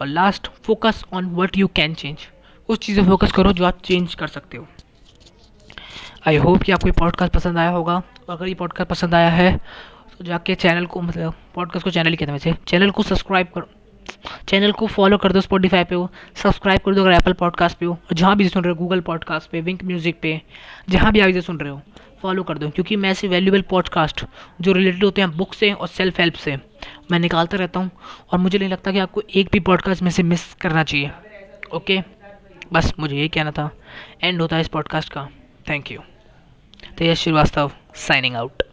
[0.03, 2.27] और last focus on what you can change
[2.69, 4.65] उस चीज़ पर फोकस करो जो आप चेंज कर सकते हो।
[6.27, 9.29] आई होप कि आपको ये पॉडकास्ट पसंद आया होगा। और अगर ये पॉडकास्ट पसंद आया
[9.29, 9.55] है
[10.17, 13.69] तो जाके चैनल को मतलब पॉडकास्ट को चैनल हैं वैसे। चैनल को सब्सक्राइब करो।
[14.47, 17.85] चैनल को फॉलो कर दो स्पॉटीफाई पे हो। सब्सक्राइब कर दो अगर एप्पल पॉडकास्ट पे
[17.85, 20.41] हो। और जहाँ भी सुन रहे हो गूगल पॉडकास्ट पे विंक म्यूज़िक पे,
[20.89, 21.81] जहाँ भी आप इसे सुन रहे हो।
[22.23, 24.23] फॉलो कर दो, क्योंकि मैं ऐसे वैल्यूबल पॉडकास्ट
[24.61, 26.55] जो रिलेटेड होते हैं बुक से और सेल्फ हेल्प से,
[27.11, 27.91] मैं निकालता रहता हूँ
[28.31, 31.11] और मुझे नहीं लगता कि आपको एक भी पॉडकास्ट में से मिस करना चाहिए।
[31.73, 31.99] ओके
[32.73, 33.69] बस मुझे यही कहना था।
[34.23, 35.27] एंड होता है इस पॉडकास्ट का।
[35.69, 35.99] Thank you
[36.97, 38.63] Tej Srivastava signing out